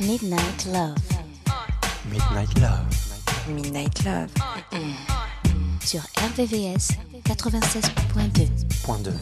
Midnight 0.00 0.66
Love 0.66 0.94
Midnight 2.10 2.58
Love. 2.58 2.86
Midnight 3.48 4.04
Love. 4.04 4.30
sur 5.80 6.00
RVVS 6.16 6.88
96.2. 7.24 8.48
Point 8.84 9.04
2. 9.04 9.12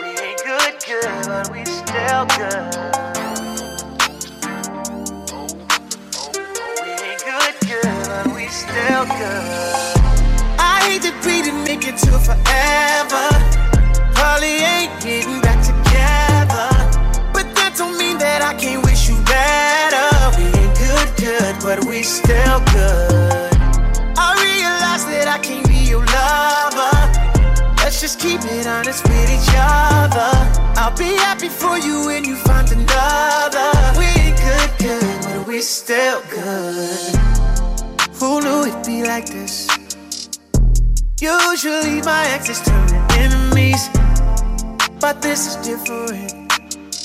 We 0.00 0.08
ain't 0.20 0.42
good, 0.44 0.74
good, 0.86 1.26
but 1.26 1.50
we 1.52 1.64
still 1.64 2.26
good. 2.38 2.91
Still 8.52 9.06
good. 9.06 9.96
I 10.60 10.84
hate 10.84 11.02
to 11.08 11.12
be 11.24 11.40
the 11.40 11.56
nigga 11.64 11.96
to 12.04 12.12
forever. 12.20 13.26
Probably 14.12 14.60
ain't 14.60 14.92
getting 15.00 15.40
back 15.40 15.64
together. 15.64 16.68
But 17.32 17.48
that 17.56 17.72
don't 17.78 17.96
mean 17.96 18.18
that 18.18 18.42
I 18.42 18.52
can't 18.60 18.84
wish 18.84 19.08
you 19.08 19.16
better. 19.24 20.04
We 20.36 20.44
ain't 20.52 20.76
good, 20.76 21.08
good, 21.16 21.54
but 21.64 21.88
we 21.88 22.02
still 22.02 22.60
good. 22.76 23.56
I 24.20 24.36
realize 24.44 25.08
that 25.08 25.32
I 25.32 25.38
can't 25.38 25.66
be 25.66 25.88
your 25.88 26.04
lover. 26.04 26.92
Let's 27.80 28.02
just 28.02 28.20
keep 28.20 28.40
it 28.44 28.66
honest 28.66 29.02
with 29.08 29.28
each 29.32 29.48
other. 29.56 30.32
I'll 30.76 30.96
be 30.96 31.16
happy 31.24 31.48
for 31.48 31.78
you 31.78 32.04
when 32.04 32.24
you 32.24 32.36
find 32.36 32.70
another. 32.70 33.68
We 33.96 34.04
ain't 34.20 34.36
good, 34.36 34.70
good, 34.78 35.24
but 35.24 35.46
we 35.48 35.62
still 35.62 36.20
good. 36.28 37.21
Who 38.22 38.40
knew 38.40 38.62
it'd 38.62 38.86
be 38.86 39.02
like 39.02 39.26
this? 39.26 39.66
Usually 41.20 42.00
my 42.02 42.24
exes 42.30 42.60
turn 42.60 42.86
to 42.86 43.18
enemies, 43.18 43.88
but 45.00 45.20
this 45.20 45.48
is 45.48 45.56
different. 45.66 46.30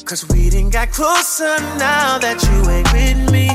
Cause 0.06 0.30
we 0.30 0.52
didn't 0.52 0.70
got 0.70 0.92
closer 0.92 1.58
now 1.80 2.20
that 2.20 2.38
you 2.46 2.70
ain't 2.70 2.94
with 2.94 3.32
me. 3.32 3.50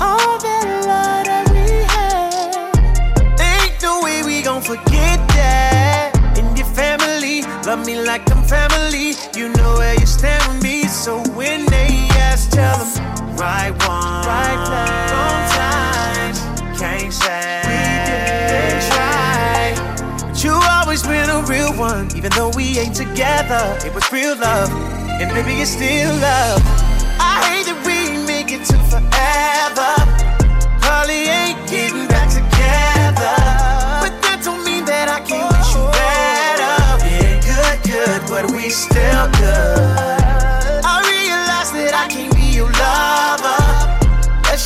All 0.00 0.38
that 0.40 0.66
love 0.88 1.26
that 1.28 1.46
we 1.52 1.68
had, 1.92 3.36
ain't 3.38 3.82
no 3.82 4.00
way 4.02 4.22
we 4.22 4.40
gon' 4.40 4.62
forget 4.62 5.18
that. 5.36 6.16
And 6.38 6.56
your 6.56 6.66
family, 6.68 7.42
love 7.66 7.84
me 7.84 8.00
like 8.00 8.24
I'm 8.34 8.42
family. 8.42 9.12
You 9.36 9.50
know 9.50 9.74
where 9.74 10.00
you 10.00 10.06
stand 10.06 10.42
with 10.50 10.62
me. 10.62 10.84
So 10.84 11.18
when 11.36 11.66
they 11.66 12.08
ask, 12.16 12.48
tell 12.48 12.78
them, 12.78 13.36
right 13.36 13.72
one, 13.86 14.24
right 14.24 14.64
times. 14.64 15.39
Can't 17.30 17.62
we 17.70 17.78
didn't 18.10 18.82
try. 18.90 19.74
But 20.26 20.42
you 20.42 20.50
always 20.50 21.02
been 21.04 21.30
a 21.30 21.42
real 21.46 21.72
one, 21.78 22.08
even 22.16 22.30
though 22.32 22.50
we 22.56 22.76
ain't 22.78 22.96
together. 22.96 23.78
It 23.86 23.94
was 23.94 24.10
real 24.10 24.34
love, 24.36 24.68
and 25.20 25.30
baby, 25.30 25.60
it's 25.62 25.70
still 25.70 26.12
love. 26.18 26.60
I 27.22 27.38
hate 27.46 27.66
that 27.70 27.78
we 27.86 28.18
make 28.26 28.50
it 28.50 28.64
to 28.70 28.76
forever. 28.90 29.92
Probably 30.82 31.30
ain't 31.30 31.60
getting 31.70 32.08
back 32.08 32.28
together. 32.30 33.36
But 34.02 34.12
that 34.26 34.40
don't 34.42 34.64
mean 34.64 34.84
that 34.86 35.06
I 35.08 35.20
can't 35.22 35.46
wish 35.54 35.70
you 35.70 35.86
better. 35.94 36.74
We 37.04 37.12
ain't 37.30 37.44
good, 37.46 37.78
good, 37.86 38.20
but 38.26 38.50
we 38.50 38.70
still 38.70 39.30
good. 39.38 39.99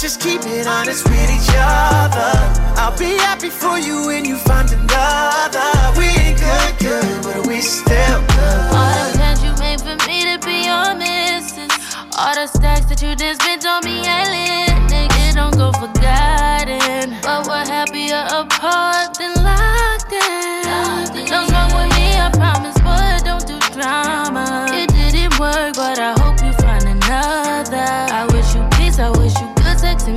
Just 0.05 0.21
keep 0.21 0.43
it 0.45 0.67
honest 0.67 1.03
with 1.09 1.31
each 1.33 1.49
other. 1.57 2.33
I'll 2.77 2.95
be 2.99 3.17
happy 3.25 3.49
for 3.49 3.79
you 3.79 4.05
when 4.05 4.27
you 4.27 4.37
find 4.37 4.71
another. 4.71 5.65
We 5.97 6.05
ain't 6.21 6.39
good, 6.39 6.73
good, 6.79 7.23
but 7.25 7.47
we 7.47 7.63
still 7.63 8.21
good. 8.37 8.69
All 8.77 8.93
the 9.01 9.17
plans 9.17 9.43
you 9.43 9.53
made 9.65 9.81
for 9.81 9.97
me 10.07 10.19
to 10.29 10.37
be 10.45 10.69
your 10.69 10.95
missus. 10.95 11.73
All 12.20 12.35
the 12.35 12.47
stacks 12.47 12.85
that 12.91 13.01
you 13.01 13.17
just 13.17 13.41
spent 13.41 13.64
on 13.64 13.81
me, 13.83 14.05
ain't 14.05 14.93
Nigga, 14.93 15.37
don't 15.41 15.57
go 15.57 15.73
forgotten. 15.73 17.17
But 17.23 17.48
we're 17.48 17.64
happier 17.64 18.29
apart 18.29 19.17
than 19.17 19.33
locked 19.41 20.13
in. 20.13 21.25
Don't 21.33 21.48
wrong 21.51 21.73
with 21.73 21.89
me, 21.97 22.13
I 22.13 22.29
promise, 22.29 22.77
but 22.85 23.25
don't 23.25 23.47
do 23.47 23.59
drama. 23.73 24.23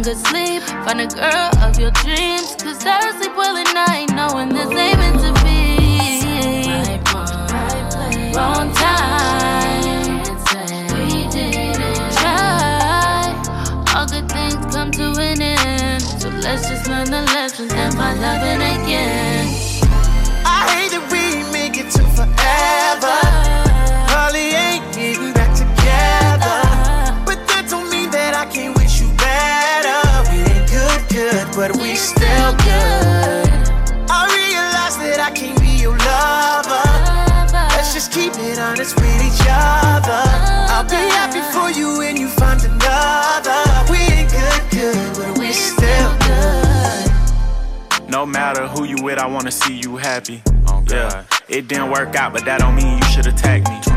Good 0.08 0.26
sleep. 0.28 0.64
Find 0.86 1.02
a 1.02 1.08
girl 1.08 1.50
of 1.66 1.78
your 1.78 1.92
dreams, 1.92 2.56
cause 2.56 2.86
I 2.86 3.02
don't 3.02 3.22
sleep 3.22 3.36
well 3.36 3.58
at 3.58 3.74
night, 3.74 4.08
knowing 4.16 4.48
this 4.56 4.72
ain't 4.72 4.98
meant 5.00 5.20
to 5.20 5.34
be. 5.44 6.70
Right 6.72 7.04
place, 7.04 8.36
wrong 8.38 8.72
time. 8.72 10.24
We 10.94 11.28
didn't 11.28 12.14
try. 12.20 13.36
All 13.96 14.08
good 14.08 14.32
things 14.32 14.74
come 14.74 14.92
to 14.92 15.08
an 15.20 15.42
end. 15.42 16.02
So 16.22 16.30
let's 16.30 16.70
just 16.70 16.88
learn 16.88 17.12
the 17.12 17.24
lessons 17.34 17.74
and 17.74 17.94
find 17.94 18.22
loving 18.22 18.62
again. 18.62 19.27
Honest 38.68 38.96
with 38.98 39.22
each 39.24 39.48
other. 39.50 40.24
I'll 40.74 40.84
be 40.84 41.04
happy 41.18 41.42
for 41.54 41.70
you 41.80 41.98
when 42.00 42.18
you 42.18 42.28
find 42.28 42.60
another. 42.62 43.60
We 43.90 43.98
ain't 43.98 44.30
good, 44.30 44.62
good, 44.72 45.16
but 45.18 45.38
we 45.40 45.52
still 45.54 46.12
good. 46.28 48.10
No 48.10 48.26
matter 48.26 48.68
who 48.68 48.84
you 48.84 48.98
with, 49.02 49.20
I 49.20 49.28
wanna 49.28 49.52
see 49.52 49.80
you 49.80 49.96
happy. 49.96 50.42
Oh, 50.68 50.84
yeah, 50.90 51.24
it 51.48 51.68
didn't 51.68 51.92
work 51.92 52.16
out, 52.16 52.34
but 52.34 52.44
that 52.46 52.60
don't 52.60 52.76
mean 52.76 52.98
you 52.98 53.06
should 53.06 53.28
attack 53.28 53.62
me. 53.70 53.97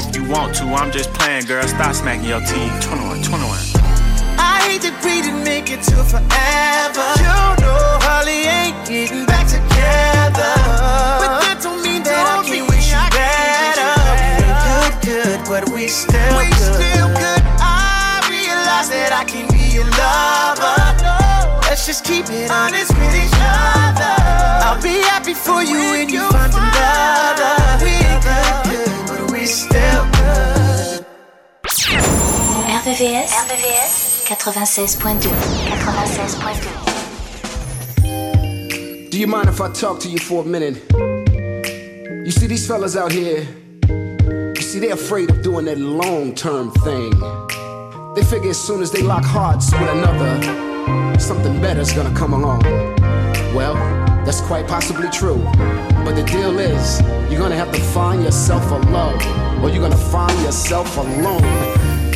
if 0.07 0.15
you 0.15 0.23
want 0.25 0.55
to, 0.55 0.63
I'm 0.65 0.91
just 0.91 1.13
playing, 1.13 1.45
girl. 1.45 1.65
Stop 1.67 1.93
smacking 1.95 2.29
your 2.29 2.39
teeth. 2.41 2.73
21, 2.81 3.21
21. 3.23 3.59
I 4.37 4.61
hate 4.65 4.81
that 4.85 4.95
we 5.03 5.21
didn't 5.21 5.43
make 5.43 5.69
it 5.69 5.81
to 5.91 5.97
forever. 6.05 7.07
You 7.21 7.37
know, 7.61 7.99
Holly 8.05 8.47
ain't 8.47 8.77
getting 8.87 9.25
back 9.25 9.45
together. 9.47 10.53
But 11.21 11.41
that 11.43 11.59
don't 11.61 11.81
mean 11.83 12.03
that 12.03 12.23
I 12.25 12.41
can't 12.45 12.67
wish 12.69 12.89
you 12.89 13.01
better. 13.11 13.91
We 14.39 14.47
ain't 14.47 14.97
good, 15.03 15.39
good, 15.39 15.39
but 15.49 15.63
we 15.73 15.87
still 15.87 16.37
we 16.37 16.47
good. 16.49 16.77
still 16.77 17.09
good. 17.11 17.41
I 17.59 18.21
realize 18.29 18.89
that 18.89 19.11
I 19.13 19.23
can 19.25 19.45
be 19.51 19.61
your 19.75 19.87
lover. 19.97 20.77
Let's 21.67 21.85
just 21.85 22.03
keep 22.03 22.29
it 22.29 22.51
honest 22.51 22.91
with 22.97 23.15
each 23.15 23.37
other. 23.39 24.13
I'll 24.65 24.81
be 24.81 25.01
happy 25.07 25.33
for 25.33 25.63
you 25.63 25.79
when 25.95 26.09
you 26.09 26.23
find 26.31 26.51
another. 26.53 27.53
We 27.83 27.91
ain't 27.91 28.23
good, 28.23 28.70
good, 30.11 31.05
but 31.63 31.71
still 31.71 31.97
good. 31.97 32.15
RVVS, 32.81 33.29
RVVS 33.29 34.25
96.2. 34.27 35.29
96.2. 38.03 39.09
Do 39.09 39.17
you 39.19 39.27
mind 39.27 39.49
if 39.49 39.59
I 39.59 39.71
talk 39.71 39.99
to 40.01 40.09
you 40.09 40.19
for 40.19 40.43
a 40.43 40.45
minute? 40.45 40.81
You 42.25 42.31
see, 42.31 42.47
these 42.47 42.67
fellas 42.67 42.95
out 42.95 43.11
here, 43.11 43.47
you 43.89 44.61
see, 44.61 44.79
they're 44.79 44.93
afraid 44.93 45.29
of 45.31 45.41
doing 45.41 45.65
that 45.65 45.79
long 45.79 46.33
term 46.35 46.71
thing. 46.71 47.11
They 48.15 48.23
figure 48.23 48.51
as 48.51 48.59
soon 48.59 48.81
as 48.81 48.91
they 48.91 49.01
lock 49.01 49.23
hearts 49.23 49.71
with 49.71 49.89
another, 49.89 50.39
something 51.19 51.59
better's 51.61 51.91
gonna 51.93 52.13
come 52.15 52.33
along. 52.33 52.61
Well, 53.55 53.73
that's 54.23 54.41
quite 54.41 54.67
possibly 54.67 55.09
true. 55.09 55.43
But 56.03 56.15
the 56.15 56.23
deal 56.23 56.57
is, 56.59 57.01
you're 57.29 57.39
gonna 57.39 57.55
have 57.55 57.71
to 57.71 57.79
find 57.79 58.23
yourself 58.23 58.71
a 58.71 58.75
love, 58.91 59.21
or 59.63 59.69
you're 59.69 59.81
gonna 59.81 59.95
find 59.95 60.37
yourself 60.41 60.97
alone. 60.97 61.41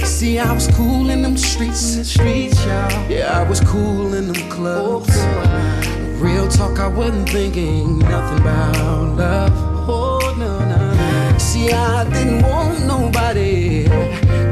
See, 0.05 0.39
I 0.39 0.51
was 0.53 0.67
cool 0.75 1.09
in 1.09 1.21
them 1.21 1.37
streets, 1.37 2.07
streets, 2.07 2.63
y'all. 2.65 3.09
Yeah, 3.09 3.39
I 3.39 3.47
was 3.47 3.59
cool 3.61 4.13
in 4.13 4.31
them 4.31 4.49
clubs. 4.49 5.09
Oh, 5.11 6.17
Real 6.19 6.47
talk, 6.47 6.79
I 6.79 6.87
wasn't 6.87 7.29
thinking 7.29 7.99
nothing 7.99 8.39
about 8.39 9.17
love. 9.17 9.51
Oh, 9.88 10.35
no, 10.38 10.59
no. 10.59 11.38
See, 11.38 11.71
I 11.71 12.03
didn't 12.09 12.43
want 12.43 12.85
nobody 12.85 13.85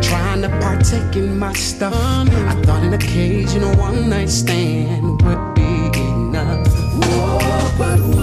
trying 0.02 0.42
to 0.42 0.50
partake 0.60 1.16
in 1.16 1.40
my 1.40 1.54
stuff. 1.54 1.94
Mm-hmm. 1.94 2.50
I 2.50 2.62
thought 2.64 2.84
an 2.84 2.94
occasional 2.94 3.76
one 3.78 4.10
night 4.10 4.30
stand 4.30 5.22
would 5.24 5.54
be 5.56 6.00
enough. 6.00 6.68
Whoa, 6.68 7.40
but 7.78 8.00
one 8.00 8.23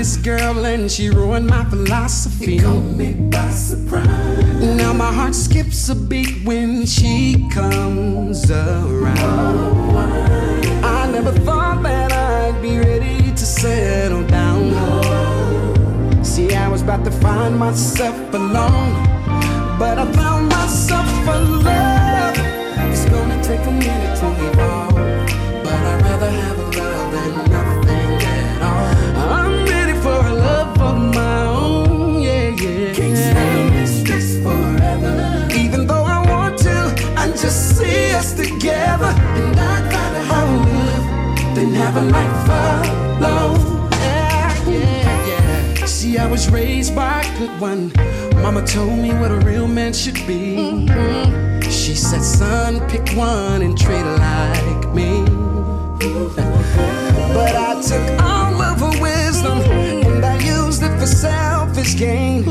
this 0.00 0.16
girl 0.16 0.64
and 0.64 0.90
she 0.90 1.10
ruined 1.10 1.46
my 1.46 1.62
philosophy. 1.66 2.56
It 2.56 2.62
caught 2.62 2.96
me 2.96 3.12
by 3.12 3.50
surprise. 3.50 4.06
Now 4.80 4.94
my 4.94 5.12
heart 5.12 5.34
skips 5.34 5.90
a 5.90 5.94
beat 5.94 6.42
when 6.42 6.86
she 6.86 7.46
comes 7.52 8.50
around. 8.50 9.94
I 10.82 11.10
never 11.12 11.32
thought 11.44 11.82
that 11.82 12.12
I'd 12.12 12.62
be 12.62 12.78
ready 12.78 13.30
to 13.30 13.44
settle 13.60 14.26
down. 14.26 14.64
See, 16.24 16.54
I 16.54 16.66
was 16.68 16.80
about 16.80 17.04
to 17.04 17.10
find 17.10 17.58
myself 17.58 18.16
alone, 18.32 18.94
but 19.78 19.98
I 19.98 20.10
found 20.12 20.48
myself 20.48 21.10
alone. 21.28 22.36
It's 22.90 23.04
gonna 23.04 23.38
take 23.44 23.66
a 23.66 23.70
minute 23.70 24.16
to 24.20 24.59
a 42.00 42.04
life 42.04 42.48
alone. 43.18 43.90
Yeah, 43.92 44.68
yeah, 44.68 45.28
yeah. 45.28 45.84
See, 45.84 46.16
I 46.16 46.26
was 46.26 46.50
raised 46.50 46.94
by 46.94 47.20
a 47.20 47.38
good 47.38 47.60
one. 47.60 47.92
Mama 48.42 48.62
told 48.66 48.98
me 48.98 49.10
what 49.20 49.30
a 49.30 49.40
real 49.50 49.68
man 49.68 49.92
should 49.92 50.20
be. 50.26 50.42
Mhm. 50.56 51.62
She 51.64 51.94
said, 51.94 52.22
son, 52.22 52.80
pick 52.88 53.06
one 53.16 53.60
and 53.62 53.76
treat 53.78 54.04
her 54.10 54.16
like 54.16 54.94
me. 54.94 55.10
But 57.36 57.54
I 57.68 57.72
took 57.88 58.06
all 58.30 58.56
of 58.70 58.80
her 58.84 58.96
wisdom 59.02 59.58
and 59.60 60.24
I 60.24 60.36
used 60.56 60.82
it 60.82 60.94
for 60.98 61.06
selfish 61.06 61.96
gain. 61.96 62.48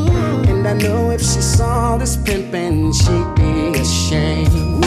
And 0.51 0.67
I 0.67 0.73
know 0.73 1.09
if 1.11 1.21
she 1.21 1.41
saw 1.41 1.97
this 1.97 2.15
pimpin', 2.17 2.93
she'd 3.01 3.29
be 3.39 3.79
ashamed. 3.79 4.85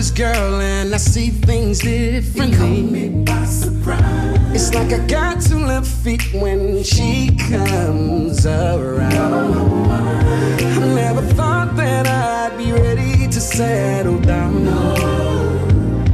This 0.00 0.10
girl 0.12 0.62
and 0.62 0.94
I 0.94 0.96
see 0.96 1.28
things 1.28 1.80
differently. 1.80 2.80
me 2.80 3.08
by 3.22 3.44
surprise. 3.44 4.54
It's 4.54 4.72
like 4.72 4.90
I 4.98 5.06
got 5.06 5.42
two 5.42 5.58
left 5.58 5.88
feet 6.02 6.22
when 6.32 6.82
she 6.82 7.36
comes 7.50 8.46
around. 8.46 9.90
I 9.92 10.86
never 11.02 11.20
thought 11.36 11.76
that 11.76 12.06
I'd 12.06 12.56
be 12.56 12.72
ready 12.72 13.26
to 13.26 13.40
settle 13.40 14.18
down. 14.20 14.56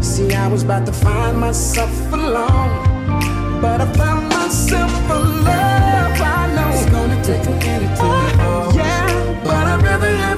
See, 0.03 0.35
I 0.35 0.49
was 0.49 0.65
about 0.65 0.85
to 0.87 0.93
find 0.93 1.39
myself 1.39 2.13
alone, 2.13 2.73
but 3.61 3.81
I 3.81 3.87
found 3.93 4.29
myself 4.31 4.91
a 5.11 5.19
love. 5.47 6.21
I 6.35 6.53
know 6.57 6.69
it's 6.75 6.91
gonna 6.91 7.23
take 7.23 7.47
a 7.47 7.55
minute 7.65 7.95
to 7.99 8.07
evolve. 8.27 8.35
Oh, 8.49 8.73
yeah, 8.75 9.45
but 9.45 9.65
I'd 9.73 9.81
rather 9.81 10.17
have 10.25 10.36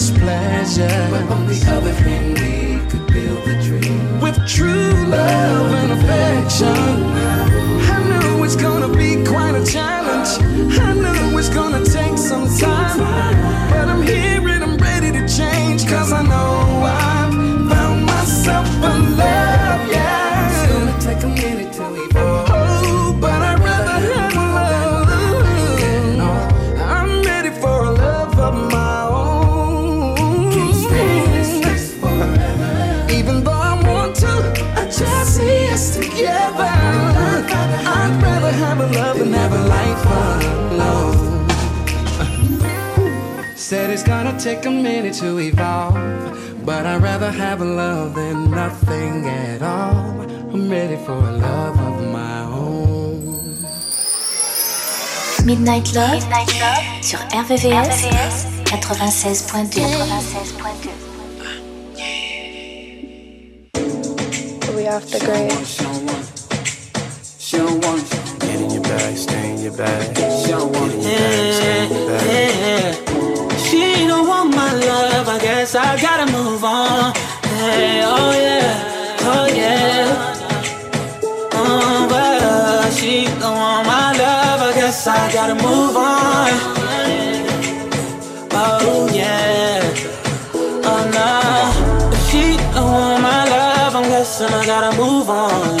frivolous 0.00 0.10
pleasure. 0.10 1.08
But 1.10 1.30
on 1.30 1.46
the 1.46 1.60
other 1.70 1.92
hand, 1.92 2.38
we 2.38 2.88
could 2.88 3.06
build 3.06 3.46
a 3.46 3.62
dream 3.62 4.20
with 4.20 4.36
true 4.46 5.06
love 5.06 5.72
and 5.72 5.92
affection. 5.92 6.66
I 7.92 8.08
know 8.08 8.42
it's 8.44 8.56
gonna 8.56 8.88
be 8.88 9.24
quite 9.24 9.54
a 9.54 9.64
challenge. 9.64 10.28
I 10.78 10.94
know 10.94 11.38
it's 11.38 11.48
gonna 11.48 11.84
take 11.84 12.09
take 44.60 44.68
a 44.68 44.70
minute 44.70 45.14
to 45.14 45.38
evolve, 45.38 45.94
but 46.66 46.84
I'd 46.84 47.02
rather 47.02 47.30
have 47.30 47.62
a 47.62 47.64
love 47.64 48.14
than 48.14 48.50
nothing 48.50 49.26
at 49.26 49.62
all. 49.62 50.20
I'm 50.52 50.68
ready 50.70 50.96
for 50.96 51.14
a 51.14 51.32
love 51.32 51.78
of 51.80 52.06
my 52.12 52.42
own. 52.42 53.56
Midnight 55.46 55.94
Love, 55.94 56.20
sur 57.00 57.18
RVVS, 57.32 58.04
96.2. 58.66 59.80
96.2. 59.80 60.90
We 64.76 64.88
off 64.88 65.06
the 65.10 65.18
grid. 65.20 65.50
She 67.38 67.56
don't 67.56 67.84
want 67.84 68.12
it. 68.12 68.40
Get 68.40 68.60
in 68.60 68.70
your 68.70 68.82
bag, 68.82 69.16
stay 69.16 69.50
in 69.52 69.58
your 69.62 69.76
bag. 69.76 70.16
She 70.16 70.50
don't 70.50 70.70
want 70.72 70.92
it. 70.94 71.02
Stay 71.02 71.86
in 71.86 71.92
your 71.92 72.08
bag. 72.08 72.99
I 75.30 75.38
guess 75.38 75.76
I 75.76 75.96
gotta 76.02 76.26
move 76.32 76.64
on. 76.64 77.14
Hey, 77.44 78.02
oh 78.02 78.32
yeah, 78.32 79.20
oh 79.20 79.46
yeah. 79.46 80.34
Oh, 81.52 82.06
but 82.10 82.42
uh, 82.42 82.90
she 82.90 83.26
don't 83.38 83.54
want 83.54 83.86
my 83.86 84.10
love, 84.18 84.60
I 84.60 84.72
guess 84.74 85.06
I 85.06 85.32
gotta 85.32 85.54
move 85.54 85.96
on. 85.96 86.50
Oh 88.50 89.08
yeah, 89.14 89.80
oh 90.90 91.02
no. 91.14 92.10
If 92.12 92.22
she 92.28 92.56
don't 92.74 92.90
want 92.90 93.22
my 93.22 93.44
love, 93.48 93.94
I'm 93.94 94.08
guessing 94.10 94.48
I 94.48 94.66
gotta 94.66 94.96
move 94.96 95.30
on. 95.30 95.79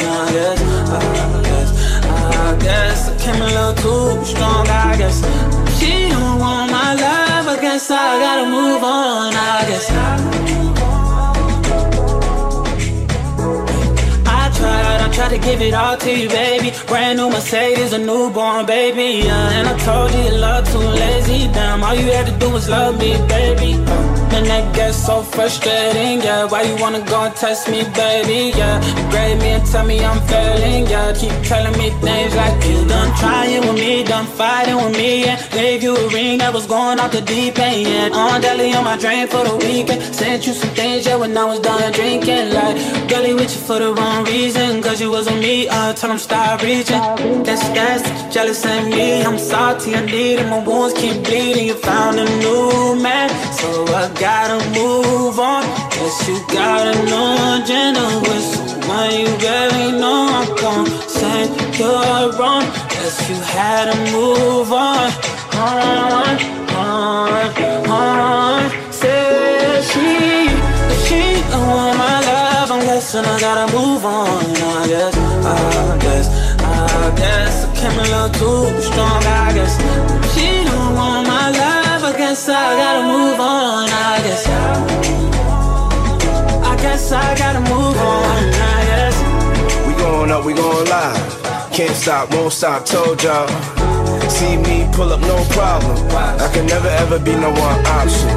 Guess 7.80 7.90
I 7.90 8.18
gotta 8.18 8.46
move 8.46 8.82
on. 8.84 9.32
I 9.32 9.59
tried 15.20 15.36
to 15.36 15.38
give 15.38 15.60
it 15.60 15.74
all 15.74 15.98
to 15.98 16.10
you, 16.10 16.28
baby. 16.30 16.72
Brand 16.86 17.18
new 17.18 17.28
Mercedes, 17.28 17.92
a 17.92 17.98
newborn 17.98 18.64
baby. 18.64 19.26
Yeah, 19.26 19.56
and 19.56 19.68
I 19.68 19.76
told 19.84 20.10
you 20.14 20.22
your 20.22 20.38
love 20.38 20.64
too 20.72 20.78
lazy. 20.78 21.46
Damn, 21.52 21.84
all 21.84 21.94
you 21.94 22.10
had 22.10 22.26
to 22.26 22.32
do 22.38 22.48
was 22.48 22.70
love 22.70 22.98
me, 22.98 23.12
baby. 23.28 23.76
Man, 24.30 24.44
that 24.44 24.74
gets 24.74 24.96
so 24.96 25.22
frustrating, 25.22 26.22
yeah. 26.22 26.46
Why 26.46 26.62
you 26.62 26.74
wanna 26.80 27.02
go 27.04 27.24
and 27.24 27.34
test 27.36 27.68
me, 27.68 27.82
baby? 27.92 28.56
Yeah, 28.56 28.80
grade 29.10 29.38
me 29.42 29.48
and 29.58 29.66
tell 29.66 29.84
me 29.84 30.02
I'm 30.02 30.20
failing, 30.26 30.86
yeah. 30.86 31.12
Keep 31.12 31.36
telling 31.42 31.76
me 31.76 31.90
things 32.00 32.34
like 32.34 32.64
you 32.64 32.78
done 32.86 33.10
trying 33.18 33.60
with 33.66 33.74
me, 33.74 34.04
done 34.04 34.26
fighting 34.38 34.76
with 34.76 34.96
me, 34.96 35.24
yeah. 35.26 35.36
Gave 35.50 35.82
you 35.82 35.96
a 35.96 36.08
ring 36.08 36.38
that 36.38 36.54
was 36.54 36.66
going 36.66 36.98
off 36.98 37.12
the 37.12 37.20
deep 37.20 37.58
end, 37.58 37.86
yeah. 37.86 38.16
On 38.20 38.40
deli 38.40 38.72
on 38.72 38.84
my 38.84 38.96
drain 38.96 39.26
for 39.26 39.44
the 39.44 39.56
weekend. 39.56 40.00
Sent 40.14 40.46
you 40.46 40.54
some 40.54 40.70
things, 40.70 41.04
yeah, 41.04 41.16
when 41.16 41.36
I 41.36 41.44
was 41.44 41.60
done 41.60 41.92
drinking. 41.92 42.54
Like, 42.54 42.76
girlie 43.10 43.34
with 43.34 43.52
you 43.54 43.60
for 43.68 43.78
the 43.78 43.92
wrong 43.92 44.24
reason, 44.24 44.80
cause 44.80 45.00
you 45.00 45.09
was 45.10 45.26
on 45.26 45.40
me, 45.40 45.68
I 45.68 45.92
told 45.92 46.12
him 46.12 46.18
stop 46.18 46.62
reaching. 46.62 47.02
That's 47.42 47.66
that's 47.76 48.34
jealous 48.34 48.64
and 48.64 48.90
me. 48.90 49.22
I'm 49.22 49.38
salty, 49.38 49.94
I 49.94 50.04
need 50.04 50.38
it. 50.38 50.48
My 50.48 50.62
wounds 50.64 50.94
keep 50.94 51.24
bleeding. 51.24 51.66
You 51.66 51.74
found 51.74 52.18
a 52.18 52.26
new 52.38 52.94
man, 53.02 53.28
so 53.52 53.68
I 54.00 54.08
gotta 54.26 54.58
move 54.78 55.38
on. 55.38 55.62
Guess 55.94 56.28
you 56.28 56.36
got 56.54 56.86
a 56.92 56.94
new 57.10 57.30
agenda 57.54 58.06
with 58.26 58.46
someone 58.54 59.10
you 59.20 59.28
really 59.46 59.88
know. 60.00 60.20
I'm 60.38 60.48
gonna 60.62 61.08
say 61.18 61.38
you're 61.78 62.26
wrong. 62.38 62.64
Guess 62.92 63.16
you 63.28 63.36
had 63.56 63.84
to 63.90 63.96
move 64.12 64.72
on. 64.72 65.10
On, 65.66 66.36
on, 66.76 67.90
on. 67.90 68.62
Says 68.92 69.84
she, 69.92 70.48
she 71.04 71.20
don't 71.50 71.66
want 71.68 71.98
my 71.98 72.16
love 72.30 72.70
unless 72.70 73.14
I 73.14 73.22
gotta 73.40 73.66
move 73.76 74.04
on. 74.04 74.59
Too 78.40 78.80
strong. 78.80 79.20
I 79.44 79.52
guess 79.52 79.76
she 80.32 80.64
don't 80.64 80.94
want 80.96 81.28
my 81.28 81.50
love. 81.50 82.02
I 82.10 82.12
guess 82.16 82.48
I 82.48 82.74
gotta 82.82 83.02
move 83.12 83.38
on. 83.38 83.88
I 83.90 84.16
guess, 84.24 84.46
I 86.72 86.74
guess 86.80 87.12
I 87.12 87.36
gotta 87.36 87.60
move 87.60 87.96
on. 88.12 88.40
I 88.72 88.78
guess 88.90 89.16
we 89.86 89.92
going 89.94 90.30
up, 90.30 90.44
we 90.46 90.54
going 90.54 90.88
live. 90.88 91.28
Can't 91.70 91.94
stop, 91.94 92.32
won't 92.32 92.52
stop, 92.52 92.86
told 92.86 93.22
y'all. 93.22 93.48
See 94.30 94.56
me 94.56 94.88
pull 94.94 95.12
up, 95.12 95.20
no 95.20 95.36
problem. 95.56 95.96
I 96.40 96.48
can 96.54 96.64
never 96.66 96.88
ever 97.02 97.18
be 97.18 97.34
no 97.36 97.50
one 97.50 97.78
option. 97.98 98.30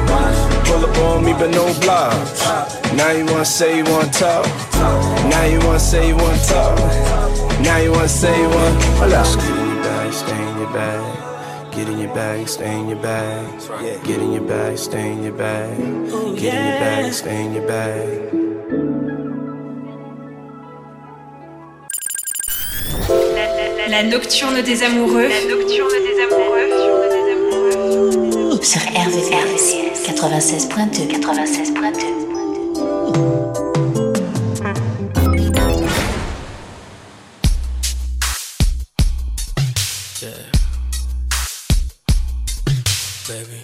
Pull 0.66 0.84
up 0.84 0.96
on 1.08 1.24
me, 1.24 1.32
but 1.32 1.50
no 1.50 1.64
blocks. 1.80 2.44
Now 2.92 3.10
you 3.12 3.24
wanna 3.24 3.44
say 3.46 3.78
you 3.78 3.84
wanna 3.84 4.12
talk. 4.12 4.44
Now 5.32 5.44
you 5.44 5.60
wanna 5.60 5.80
say 5.80 6.08
you 6.08 6.16
wanna 6.16 6.44
talk. 6.44 6.76
Now 7.60 7.78
you 7.78 7.90
wanna 7.90 8.08
say 8.08 8.36
you 8.38 8.48
wanna. 8.50 8.80
Hold 9.00 9.53
your 10.64 10.72
bag. 10.72 11.72
Get 11.72 11.88
in 11.88 11.98
your 11.98 12.14
bag, 12.14 12.48
stay 12.48 12.78
in 12.78 12.88
your 12.88 12.98
bag. 13.02 13.60
Get 14.04 14.20
in 14.20 14.32
your 14.32 14.44
bag, 14.44 14.78
stay 14.78 15.12
in 15.12 15.22
your 15.22 15.32
bag. 15.32 15.76
Get 16.36 16.54
in 16.54 16.64
your 16.68 16.78
bag, 16.80 17.12
stay 17.12 17.44
in 17.44 17.54
your 17.54 17.66
bag. 17.66 18.30
La 23.90 24.02
nocturne 24.02 24.62
des 24.62 24.82
amoureux. 24.82 25.28
La 25.28 25.44
nocturne 25.54 25.98
des 26.06 26.18
amoureux. 26.24 26.70
Sur 28.62 28.80
RVCS 28.80 29.74
96.2 30.06 31.08
96.2 31.20 32.33
Baby. 43.26 43.58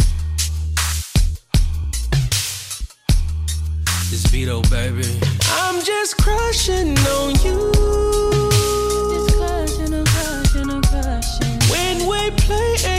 This 4.09 4.25
Vito, 4.31 4.63
baby. 4.71 5.05
I'm 5.51 5.85
just 5.85 6.17
crushing 6.17 6.97
on 6.97 7.35
you. 7.45 7.71
Just 9.13 9.37
crashing 9.37 9.93
on 9.93 10.07
crashing 10.07 10.71
on 10.71 10.83
crashing 10.83 11.59
when 11.71 12.09
we 12.09 12.31
play 12.39 12.73
ain't 12.73 12.85
no 12.85 12.90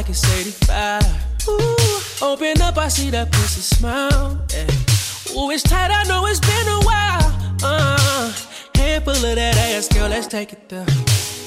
like 0.00 0.08
it's 0.08 0.24
85? 0.24 1.02
Ooh, 1.46 2.24
open 2.24 2.58
up, 2.62 2.78
I 2.78 2.88
see 2.88 3.10
that 3.10 3.30
pussy 3.30 3.60
smile. 3.60 4.40
Yeah. 4.48 5.36
Ooh, 5.36 5.50
it's 5.50 5.62
tight, 5.62 5.90
I 5.90 6.04
know 6.04 6.24
it's 6.24 6.40
been 6.40 6.68
a 6.68 6.80
while. 6.88 7.28
Uh, 7.62 8.32
handful 8.76 9.12
of 9.12 9.34
that 9.36 9.56
ass, 9.58 9.88
girl, 9.88 10.08
let's 10.08 10.26
take 10.26 10.54
it 10.54 10.70
there. 10.70 10.86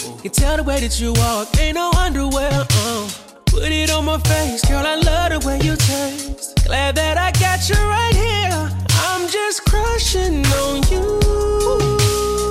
You 0.06 0.22
can 0.22 0.32
tell 0.32 0.58
the 0.58 0.64
way 0.64 0.80
that 0.82 1.02
you 1.02 1.14
walk, 1.14 1.48
ain't 1.60 1.74
no 1.74 1.90
underwear. 1.98 2.52
Uh, 2.54 3.10
put 3.48 3.72
it 3.72 3.90
on 3.90 4.06
my 4.06 4.20
face, 4.20 4.64
girl, 4.70 4.86
I 4.86 4.98
love 4.98 5.32
the 5.32 5.40
way 5.48 5.58
you 5.60 5.76
taste. 5.76 6.64
Glad 6.64 6.94
that 6.98 7.18
I 7.18 7.32
got 7.32 7.68
you 7.68 7.82
right 7.90 8.16
here. 8.16 8.70
I'm 9.10 9.28
just 9.30 9.66
crushing 9.66 10.46
on 10.62 10.78
you. 10.94 11.02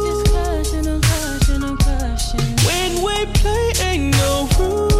Just 0.09 0.33
crushing, 0.33 0.89
I'm 0.89 1.01
crushing, 1.01 1.63
I'm 1.63 1.77
crushing. 1.79 2.57
When 2.67 2.91
we 3.07 3.33
play, 3.39 3.73
ain't 3.87 4.11
no 4.17 4.49
rules. 4.59 4.92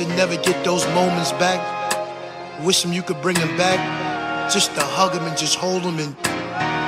Knowing 0.00 0.16
never 0.16 0.36
get 0.42 0.64
those 0.64 0.86
moments 0.88 1.32
back. 1.32 1.60
Wish 2.64 2.82
them 2.82 2.92
you 2.92 3.02
could 3.02 3.20
bring 3.22 3.36
them 3.36 3.56
back, 3.56 4.52
just 4.52 4.74
to 4.74 4.80
hug 4.80 5.12
them 5.12 5.24
and 5.24 5.36
just 5.36 5.56
hold 5.56 5.82
them 5.82 5.98
and 5.98 6.14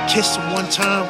kiss 0.09 0.35
him 0.35 0.53
one 0.53 0.69
time. 0.69 1.07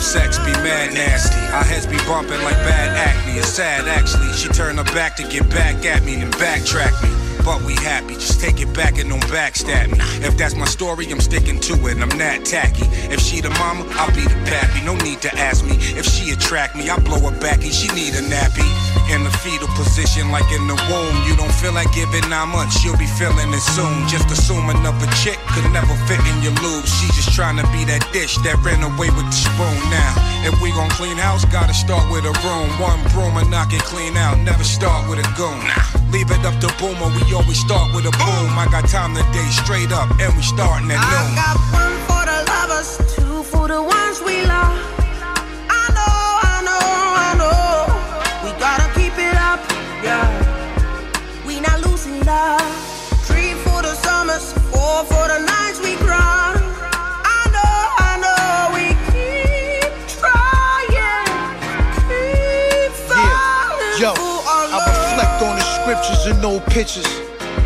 Sex 0.00 0.38
be 0.38 0.52
mad 0.64 0.94
nasty. 0.94 1.38
Our 1.52 1.64
heads 1.64 1.86
be 1.86 1.96
bumping 2.08 2.42
like 2.42 2.56
bad 2.64 2.96
acne. 2.96 3.38
It's 3.38 3.48
sad 3.48 3.86
actually. 3.86 4.32
She 4.32 4.48
turned 4.48 4.78
her 4.78 4.84
back 4.94 5.16
to 5.16 5.22
get 5.28 5.48
back 5.50 5.84
at 5.84 6.02
me 6.04 6.20
and 6.20 6.32
backtrack 6.34 6.94
me 7.02 7.20
but 7.44 7.62
we 7.62 7.74
happy. 7.74 8.14
Just 8.14 8.40
take 8.40 8.60
it 8.60 8.72
back 8.74 8.98
and 8.98 9.08
don't 9.08 9.22
backstab 9.24 9.90
me. 9.90 9.98
If 10.24 10.36
that's 10.36 10.54
my 10.54 10.66
story, 10.66 11.10
I'm 11.10 11.20
sticking 11.20 11.58
to 11.60 11.74
it. 11.88 11.98
I'm 11.98 12.16
not 12.18 12.44
tacky. 12.44 12.84
If 13.12 13.20
she 13.20 13.40
the 13.40 13.50
mama, 13.50 13.86
I'll 13.92 14.14
be 14.14 14.22
the 14.22 14.40
pappy. 14.44 14.84
No 14.84 14.94
need 14.96 15.20
to 15.22 15.34
ask 15.36 15.64
me 15.64 15.76
if 15.96 16.06
she 16.06 16.32
attract 16.32 16.76
me. 16.76 16.88
I 16.88 16.98
blow 16.98 17.20
her 17.30 17.40
back 17.40 17.62
and 17.62 17.72
she 17.72 17.88
need 17.94 18.14
a 18.14 18.22
nappy. 18.22 18.79
In 19.10 19.24
the 19.24 19.34
fetal 19.42 19.66
position, 19.74 20.30
like 20.30 20.46
in 20.54 20.70
the 20.70 20.78
womb. 20.86 21.14
You 21.26 21.34
don't 21.34 21.50
feel 21.50 21.74
like 21.74 21.90
giving 21.90 22.22
nine 22.30 22.54
months, 22.54 22.84
you'll 22.84 22.96
be 22.96 23.10
feeling 23.18 23.50
it 23.50 23.64
soon. 23.74 24.06
Just 24.06 24.30
assuming 24.30 24.78
of 24.86 24.94
a 25.02 25.08
chick 25.18 25.34
could 25.50 25.66
never 25.74 25.98
fit 26.06 26.22
in 26.30 26.38
your 26.46 26.54
lube. 26.62 26.86
She's 26.86 27.10
just 27.18 27.34
trying 27.34 27.58
to 27.58 27.66
be 27.74 27.82
that 27.90 28.06
dish 28.14 28.38
that 28.46 28.54
ran 28.62 28.86
away 28.86 29.10
with 29.10 29.26
the 29.26 29.34
spoon. 29.34 29.78
Now, 29.90 30.14
if 30.46 30.54
we 30.62 30.70
gon' 30.70 30.88
clean 30.94 31.18
house, 31.18 31.44
gotta 31.50 31.74
start 31.74 32.06
with 32.14 32.22
a 32.22 32.34
room. 32.46 32.70
One 32.78 33.02
broom 33.10 33.34
and 33.34 33.50
knock 33.50 33.74
it 33.74 33.82
clean 33.82 34.16
out. 34.16 34.38
Never 34.38 34.62
start 34.62 35.10
with 35.10 35.18
a 35.18 35.26
goon. 35.34 35.58
Leave 36.14 36.30
it 36.30 36.46
up 36.46 36.54
to 36.62 36.70
Boomer, 36.78 37.10
we 37.10 37.26
always 37.34 37.58
start 37.58 37.90
with 37.90 38.06
a 38.06 38.14
boom. 38.14 38.50
I 38.54 38.70
got 38.70 38.86
time 38.86 39.18
today, 39.18 39.50
straight 39.50 39.90
up, 39.90 40.06
and 40.22 40.30
we 40.38 40.42
starting 40.46 40.86
at 40.86 41.02
noon. 41.02 41.34
I 41.34 41.50
got 41.50 41.58
one 41.74 41.98
for 42.06 42.22
the 42.30 42.38
lovers, 42.46 42.90
two 43.18 43.42
for 43.42 43.66
the 43.66 43.82
ones 43.82 44.22
we 44.22 44.46
love. 44.46 44.89
Old 66.44 66.64
pictures. 66.66 67.06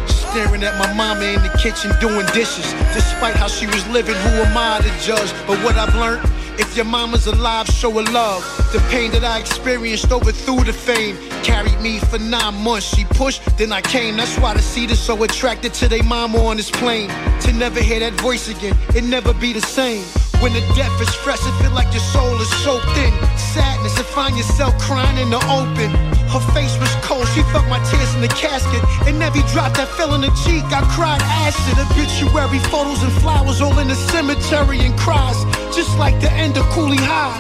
Staring 0.07 0.63
at 0.65 0.77
my 0.79 0.93
mama 0.95 1.25
in 1.25 1.43
the 1.43 1.59
kitchen 1.63 1.93
doing 2.01 2.27
dishes. 2.35 2.73
Despite 2.93 3.37
how 3.37 3.47
she 3.47 3.67
was 3.67 3.87
living, 3.89 4.15
who 4.15 4.31
am 4.43 4.57
I 4.57 4.81
to 4.81 4.91
judge? 5.05 5.31
But 5.47 5.59
what 5.65 5.77
I've 5.77 5.95
learned, 5.95 6.29
if 6.59 6.77
your 6.77 6.85
mama's 6.85 7.27
alive, 7.27 7.67
show 7.69 7.91
her 7.93 8.13
love. 8.13 8.43
The 8.73 8.81
pain 8.91 9.11
that 9.13 9.25
I 9.25 9.39
experienced 9.39 10.11
overthrew 10.11 10.65
the 10.65 10.73
fame. 10.73 11.17
Carried 11.43 11.81
me 11.81 11.99
for 11.99 12.19
nine 12.19 12.55
months. 12.63 12.95
She 12.95 13.05
pushed, 13.05 13.43
then 13.59 13.73
I 13.73 13.81
came. 13.81 14.17
That's 14.17 14.37
why 14.39 14.55
the 14.55 14.63
seed 14.63 14.91
is 14.91 14.99
so 14.99 15.23
attracted 15.23 15.75
to 15.75 15.89
their 15.89 16.03
mama 16.03 16.39
on 16.39 16.57
this 16.57 16.71
plane. 16.71 17.11
To 17.43 17.53
never 17.53 17.81
hear 17.81 18.01
that 18.01 18.15
voice 18.21 18.49
again, 18.49 18.77
it 18.95 19.05
never 19.05 19.33
be 19.35 19.53
the 19.53 19.61
same. 19.61 20.05
When 20.42 20.53
the 20.53 20.64
death 20.75 21.01
is 21.01 21.14
fresh, 21.14 21.40
it 21.40 21.55
feel 21.62 21.73
like 21.73 21.92
your 21.92 22.03
soul 22.03 22.40
is 22.40 22.51
soaked 22.62 22.97
in 22.99 23.12
sadness 23.55 23.97
and 23.97 24.07
find 24.07 24.37
yourself 24.37 24.77
crying 24.79 25.18
in 25.18 25.31
the 25.31 25.38
open. 25.47 25.90
Her 26.27 26.42
face 26.53 26.75
was 26.83 26.90
cold, 27.07 27.27
she 27.29 27.42
felt 27.55 27.66
my 27.68 27.79
tears 27.90 28.12
in 28.14 28.20
the 28.20 28.33
casket. 28.35 28.83
And 29.07 29.23
every 29.23 29.42
drop 29.55 29.77
that 29.79 29.88
fell 29.97 30.14
in 30.14 30.23
the 30.23 30.33
cheek, 30.44 30.64
I 30.75 30.83
cried 30.97 31.23
acid. 31.23 31.79
Obituary 31.79 32.59
photos 32.73 33.03
and 33.03 33.12
flowers 33.23 33.61
all 33.61 33.79
in 33.79 33.88
the 33.88 33.94
cemetery 34.11 34.81
and 34.81 34.99
cries, 34.99 35.38
just 35.75 35.97
like 35.99 36.20
the 36.20 36.31
end 36.33 36.57
of 36.57 36.64
Cooley 36.75 36.99
High. 36.99 37.38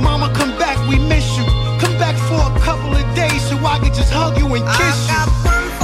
Mama, 0.00 0.32
come 0.34 0.56
back, 0.58 0.78
we 0.88 0.98
miss 0.98 1.26
you. 1.36 1.44
Come 1.78 1.96
back 1.98 2.16
for 2.28 2.40
a 2.40 2.52
couple 2.60 2.94
of 2.94 3.04
days 3.14 3.42
so 3.48 3.56
I 3.58 3.78
can 3.78 3.92
just 3.92 4.12
hug 4.12 4.38
you 4.38 4.46
and 4.54 4.64
kiss 4.78 4.98
you. 5.08 5.81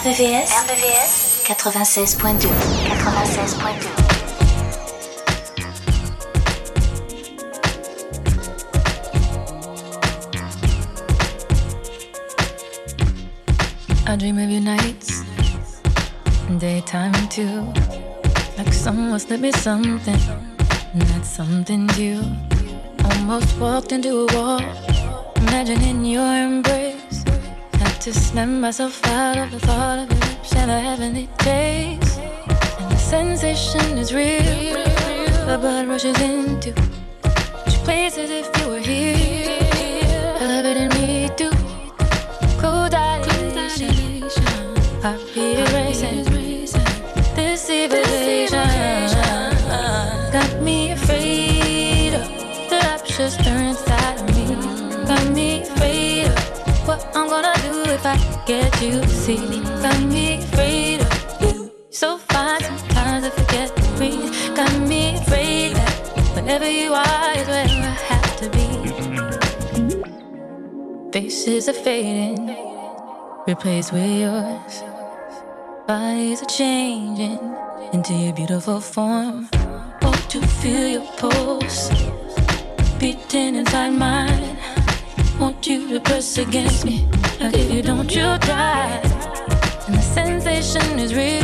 RVVS, 0.00 0.48
RVVS 0.64 1.44
96.2 1.72 2.48
96.2 2.48 4.10
I 14.06 14.16
dream 14.16 14.38
of 14.38 14.50
your 14.50 14.60
nights, 14.60 15.19
daytime 16.58 17.28
too. 17.28 17.62
Like 18.56 18.72
someone 18.72 19.18
slipped 19.20 19.42
me 19.42 19.52
something, 19.52 20.20
not 20.94 21.24
something 21.24 21.88
you. 21.96 22.22
Almost 23.04 23.58
walked 23.58 23.92
into 23.92 24.10
a 24.24 24.26
wall, 24.34 24.60
imagining 25.36 26.04
your 26.04 26.32
embrace. 26.46 27.24
Had 27.74 28.00
to 28.02 28.12
snap 28.12 28.48
myself 28.48 29.04
out 29.06 29.38
of 29.38 29.50
the 29.50 29.60
thought 29.60 29.98
of 30.00 30.10
your 30.10 30.20
lips 30.20 30.54
and 30.54 30.70
the 30.70 30.80
heavenly 30.80 31.28
taste. 31.38 32.18
And 32.78 32.90
the 32.90 32.96
sensation 32.96 33.98
is 33.98 34.12
real, 34.12 34.74
the 35.46 35.58
blood 35.60 35.88
rushes 35.88 36.20
into 36.20 36.70
each 37.66 37.78
place 37.84 38.16
as 38.18 38.30
if 38.30 38.46
you 38.58 38.68
were 38.68 38.78
here, 38.78 39.19
get 58.50 58.82
you 58.82 59.00
see. 59.06 59.62
Got 59.80 60.00
me 60.14 60.38
afraid 60.42 61.00
of 61.02 61.12
you. 61.40 61.70
So 61.90 62.18
fine 62.18 62.60
sometimes 62.60 63.24
I 63.28 63.30
forget 63.30 63.68
to 63.76 63.82
breathe. 63.96 64.32
Got 64.56 64.74
me 64.88 65.14
afraid 65.14 65.76
that 65.76 65.94
wherever 66.34 66.68
you 66.68 66.92
are 66.92 67.32
is 67.40 67.46
where 67.46 67.68
I 67.92 67.94
have 68.10 68.32
to 68.40 68.46
be. 68.56 68.68
Faces 71.12 71.68
are 71.68 71.80
fading, 71.86 72.56
replaced 73.46 73.92
with 73.92 74.10
yours. 74.24 74.74
Bodies 75.86 76.42
are 76.42 76.52
changing 76.60 77.38
into 77.92 78.12
your 78.14 78.34
beautiful 78.34 78.80
form. 78.80 79.48
Oh, 80.02 80.18
to 80.30 80.38
feel 80.58 80.88
your 80.96 81.06
pulse 81.18 81.82
beating 82.98 83.54
inside 83.54 83.90
mine. 83.90 84.49
Want 85.40 85.66
you 85.66 85.88
to 85.88 86.00
press 86.00 86.36
against 86.36 86.84
me, 86.84 87.08
like 87.40 87.54
if 87.54 87.72
you 87.72 87.80
don't, 87.80 88.14
you'll 88.14 88.36
die. 88.38 89.00
And 89.86 89.94
the 89.94 90.02
sensation 90.02 90.98
is 90.98 91.14
real. 91.14 91.40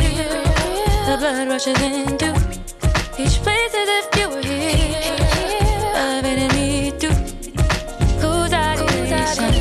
The 1.07 1.17
blood 1.17 1.47
rushes 1.47 1.81
into 1.81 2.29
each 3.17 3.41
place 3.41 3.73
as 3.73 3.89
if 3.97 4.15
you 4.19 4.29
were 4.29 4.43
here. 4.43 5.01
Elevating 5.95 6.53
me 6.55 6.91
to 6.99 7.09
cool 8.21 8.47
dilation. 8.47 9.53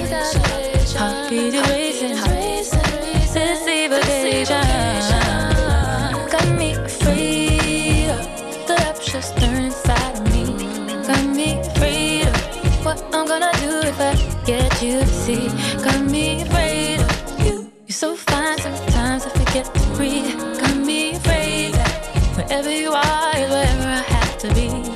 Heartbeat 0.99 1.55
erasing. 1.55 2.25
See, 14.78 15.48
got 15.82 16.02
me 16.10 16.42
afraid 16.42 17.00
of 17.00 17.40
you. 17.46 17.72
You're 17.86 17.94
so 17.94 18.14
fine 18.14 18.58
sometimes 18.58 19.24
I 19.24 19.30
forget 19.30 19.64
to 19.74 19.80
breathe. 19.96 20.38
Got 20.60 20.76
me 20.76 21.16
afraid 21.16 21.72
that 21.74 22.36
wherever 22.36 22.70
you 22.70 22.92
are 22.92 23.36
is 23.36 23.48
wherever 23.48 23.88
I 23.88 24.02
have 24.02 24.38
to 24.38 24.54
be. 24.54 24.95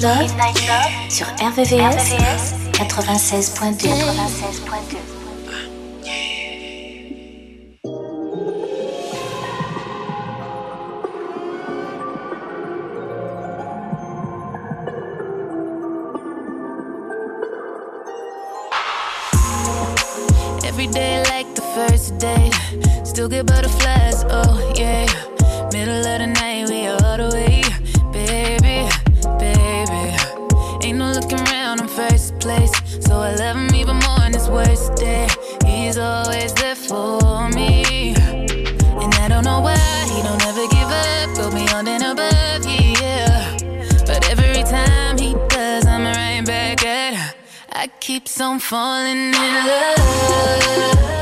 Love, 0.00 0.28
sur 1.08 1.26
RVVS, 1.40 2.12
96.2. 2.72 3.88
Every 20.64 20.86
day 20.86 21.24
like 21.24 21.54
the 21.56 21.62
first 21.74 22.18
day, 22.18 22.50
still 23.04 23.28
get 23.28 23.46
butterflies, 23.46 24.24
oh 24.30 24.72
yeah. 24.76 25.06
Middle 25.72 26.06
of 26.06 26.18
the 26.20 26.26
night. 26.26 26.47
keeps 48.08 48.40
on 48.40 48.58
falling 48.58 49.34
in 49.34 49.34
love. 49.34 51.17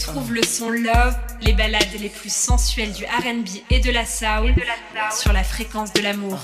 Retrouve 0.00 0.32
le 0.32 0.42
son 0.42 0.70
Love, 0.70 1.14
les 1.42 1.52
balades 1.52 1.82
les 2.00 2.08
plus 2.08 2.32
sensuelles 2.32 2.92
du 2.92 3.04
RB 3.04 3.46
et 3.70 3.80
de 3.80 3.90
la 3.90 4.06
soul 4.06 4.54
sur 5.12 5.32
la 5.32 5.44
fréquence 5.44 5.92
de 5.92 6.00
l'amour. 6.00 6.38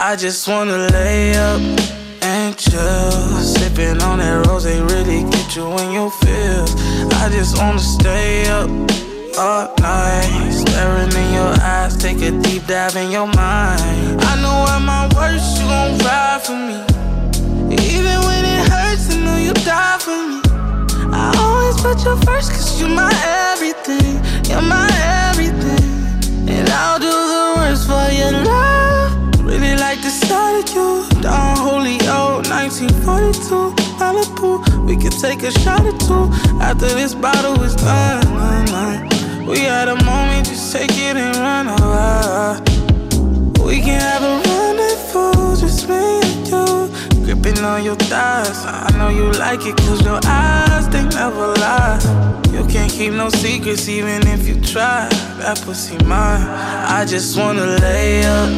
I 0.00 0.16
just 0.16 0.46
wanna 0.46 0.88
lay 0.92 1.36
up 1.36 1.60
and 2.22 2.56
chill. 2.56 3.10
Sipping 3.42 4.00
on 4.02 4.18
that 4.18 4.46
rose, 4.46 4.64
they 4.64 4.80
really 4.80 5.24
get 5.24 5.56
you 5.56 5.66
in 5.78 5.92
your 5.92 6.10
feels. 6.10 6.74
I 7.20 7.28
just 7.30 7.58
wanna 7.58 7.80
stay 7.80 8.46
up 8.48 8.70
all 9.38 9.72
night. 9.78 10.50
Staring 10.50 11.12
in 11.14 11.32
your 11.32 11.54
eyes, 11.62 11.96
take 11.96 12.20
a 12.22 12.30
deep 12.42 12.66
dive 12.66 12.96
in 12.96 13.10
your 13.10 13.26
mind. 13.26 14.20
I 14.20 14.34
know 14.42 14.66
at 14.74 14.82
my 14.82 15.08
worst, 15.14 15.60
you 15.60 15.66
gon' 15.66 15.98
ride 15.98 16.42
for 16.42 16.58
me. 16.58 16.78
Even 17.94 18.18
when 18.26 18.42
it 18.44 18.62
hurts, 18.68 19.14
I 19.14 19.16
know 19.24 19.36
you 19.36 19.52
die 19.54 19.98
for 20.00 20.18
me. 20.28 20.40
I 21.14 21.32
always 21.38 21.76
put 21.80 22.04
you 22.04 22.16
first, 22.26 22.50
cause 22.50 22.80
you're 22.80 22.90
my 22.90 23.12
everything. 23.52 24.18
You're 24.50 24.62
my 24.62 24.90
everything. 25.30 25.86
And 26.48 26.68
I'll 26.70 26.98
do 26.98 27.06
the 27.06 27.44
worst 27.56 27.86
for 27.86 28.08
your 28.10 28.32
love. 28.44 29.44
Really 29.44 29.76
like 29.76 30.00
the 30.02 30.10
sight 30.10 30.68
of 30.68 30.74
you. 30.74 31.22
Don 31.22 31.56
Julio, 31.64 32.42
1942. 32.50 33.88
Malibu. 33.98 34.86
We 34.86 34.96
could 34.96 35.12
take 35.12 35.42
a 35.42 35.50
shot 35.50 35.84
or 35.84 35.96
two 35.98 36.30
after 36.60 36.88
this 36.88 37.14
bottle 37.14 37.62
is 37.62 37.76
done. 37.76 39.17
We 39.48 39.60
had 39.60 39.88
a 39.88 39.96
moment, 40.04 40.46
just 40.46 40.74
take 40.74 40.90
it 40.92 41.16
and 41.16 41.34
run 41.36 41.68
away. 41.68 42.60
We 43.64 43.80
can 43.80 43.98
have 43.98 44.22
a 44.22 44.34
rendezvous, 44.46 45.56
just 45.56 45.88
me 45.88 46.20
and 46.20 46.46
you. 46.46 47.24
Gripping 47.24 47.64
on 47.64 47.82
your 47.82 47.96
thighs. 47.96 48.66
I 48.66 48.94
know 48.98 49.08
you 49.08 49.32
like 49.32 49.64
it, 49.64 49.74
cause 49.78 50.04
your 50.04 50.20
eyes, 50.26 50.86
they 50.90 51.02
never 51.02 51.46
lie. 51.64 51.98
You 52.52 52.62
can't 52.66 52.92
keep 52.92 53.14
no 53.14 53.30
secrets, 53.30 53.88
even 53.88 54.26
if 54.28 54.46
you 54.46 54.60
try. 54.60 55.08
That 55.38 55.62
pussy 55.64 55.96
mine. 56.04 56.42
I 56.42 57.06
just 57.06 57.38
wanna 57.38 57.64
lay 57.80 58.24
up 58.24 58.50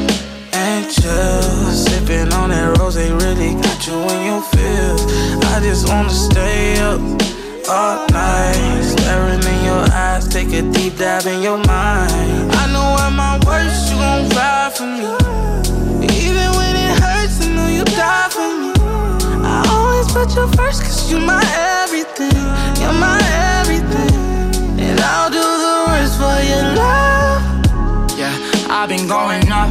and 0.52 0.90
chill. 0.90 1.70
Sipping 1.70 2.32
on 2.32 2.50
that 2.50 2.78
rose, 2.78 2.96
they 2.96 3.12
really 3.12 3.54
got 3.54 3.86
you 3.86 3.94
in 3.94 4.26
your 4.26 4.42
feels. 4.42 5.06
I 5.54 5.60
just 5.62 5.88
wanna 5.88 6.10
stay 6.10 6.80
up 6.80 7.00
all 7.68 8.06
night. 8.08 8.89
Staring 9.10 9.42
in 9.42 9.64
your 9.64 9.84
eyes, 9.90 10.28
take 10.28 10.52
a 10.52 10.62
deep 10.70 10.96
dive 10.96 11.26
in 11.26 11.42
your 11.42 11.58
mind. 11.58 12.52
I 12.62 12.70
know 12.70 12.94
at 13.04 13.10
my 13.10 13.40
worst, 13.44 13.90
you 13.90 13.98
gon' 13.98 14.28
ride 14.38 14.72
for 14.76 14.86
me. 14.86 15.02
Even 16.22 16.48
when 16.54 16.72
it 16.78 16.94
hurts, 17.02 17.42
I 17.44 17.48
know 17.52 17.66
you 17.66 17.82
die 17.82 18.28
for 18.30 18.50
me. 18.60 18.70
I 19.42 19.66
always 19.74 20.06
put 20.12 20.28
you 20.36 20.46
first, 20.54 20.84
cause 20.84 21.10
you're 21.10 21.26
my 21.26 21.42
everything. 21.82 22.38
You're 22.80 22.98
my 23.02 23.18
everything. 23.58 24.14
And 24.78 25.00
I'll 25.00 25.28
do 25.28 25.42
the 25.42 25.76
worst 25.88 26.14
for 26.22 26.38
your 26.46 26.66
love. 26.78 27.42
Yeah, 28.16 28.30
I've 28.70 28.90
been 28.90 29.08
going 29.08 29.50
up, 29.50 29.70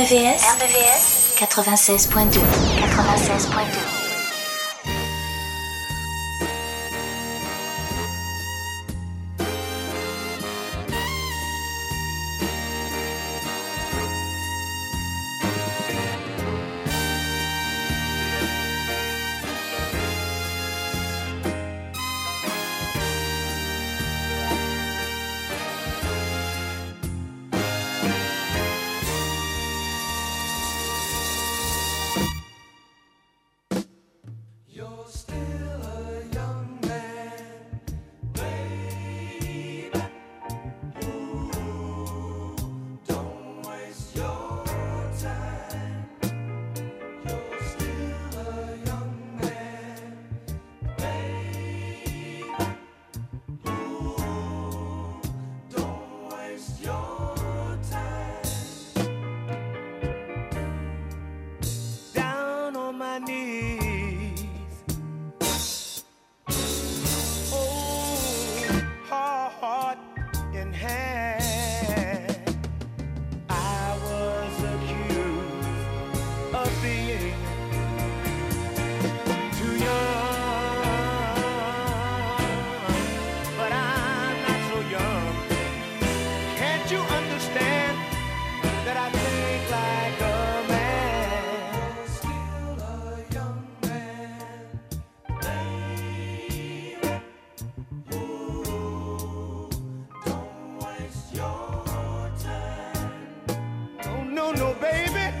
RVVS, 0.00 1.34
96.2 1.36 2.40
96.2 2.96 3.99
no, 104.52 104.74
baby. 104.74 105.34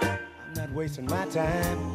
I'm 0.00 0.54
not 0.54 0.70
wasting 0.72 1.06
my 1.06 1.26
time. 1.26 1.93